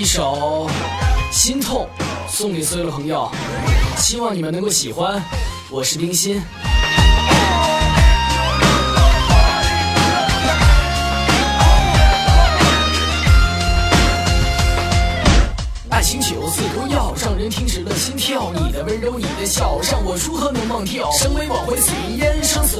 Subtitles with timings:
[0.00, 0.66] 一首
[1.30, 1.86] 《心痛》
[2.26, 3.30] 送给所有的朋友，
[3.98, 5.22] 希望你们能够喜欢。
[5.68, 6.42] 我是冰心。
[15.90, 18.50] 爱情酒似毒药，让人停止了心跳。
[18.54, 21.12] 你的温柔，你的笑，让我如何能忘掉？
[21.12, 21.92] 身为往回走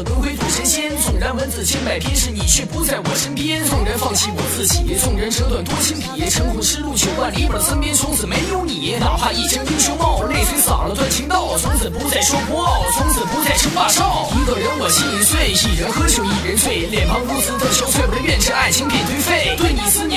[0.03, 0.91] 轮回赌神仙。
[0.99, 3.65] 纵然文字千百篇，是你却不在我身边。
[3.67, 8.97] 纵然放弃我自己，纵然折断多情笔，尘空失路九万里，我身边从此没有你。
[8.99, 14.31] 哪怕一腔英雄帽，泪水洒了断情道，从此不再说不傲，从此不再称霸少。
[14.33, 19.20] 一个人我心碎，一人喝酒一人醉，脸庞如此的憔悴，我愿这爱情变堆。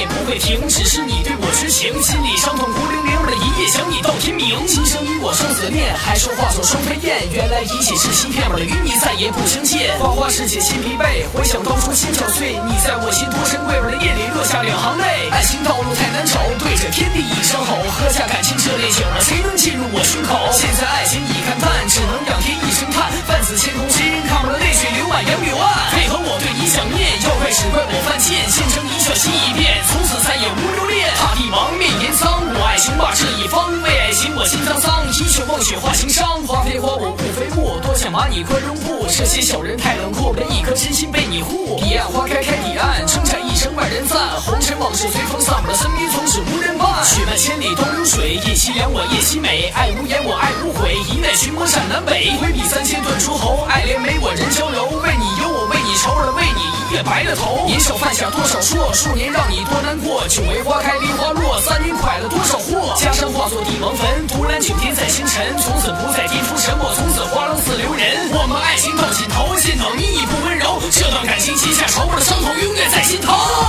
[0.07, 4.65] 不会停，只是你对我痴情，心里伤痛孤零零的一夜，想你到天明。
[4.67, 7.23] 今生你我生死恋，还说化作双飞燕。
[7.31, 9.93] 原来一切是欺骗，我的与你再也不相见。
[9.99, 15.29] 花花世界心疲惫，回想当初心憔悴，你在我心多珍贵，我的夜里落下两行泪。
[15.31, 19.43] 爱情道路太难走，对着天地一声吼，喝下感情这烈酒，谁？
[19.43, 20.49] 能进入我胸口？
[20.51, 23.11] 现在爱情已看淡，只能仰天一声叹。
[23.29, 23.87] 万紫千红，
[34.23, 36.41] 方，为爱情我心沧桑，一曲望雪化情伤。
[36.47, 39.05] 花非花，我不非木，多想把你宽容不？
[39.07, 41.77] 这些小人太冷酷，一颗真心被你护。
[41.79, 44.17] 彼岸花开开彼岸，称赞一声万人赞。
[44.41, 47.03] 红尘往事随风散，我的身边总是无人伴。
[47.03, 49.71] 雪漫千里东流水，夜凄凉我夜凄美。
[49.75, 52.31] 爱无言我爱无悔，一奈寻魔斩南北。
[52.39, 54.87] 挥笔三千断诸侯，爱怜美我人憔柔。
[55.03, 57.65] 为你忧我为你愁，了为你一夜白了头。
[57.67, 60.25] 年少犯下多少错，数年让你多难过。
[60.27, 62.95] 久违花开梨花落，三年快了多少祸。
[62.95, 64.07] 家山化作帝王坟，
[65.13, 65.55] 星辰。
[65.59, 68.31] 从此不再低出沉默，从此花落似留人。
[68.33, 70.81] 我们爱情到尽头，尽头你已不温柔。
[70.89, 73.62] 这段感情结下仇，我的伤痛永远在心头。